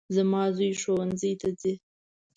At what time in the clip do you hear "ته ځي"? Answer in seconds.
1.41-1.73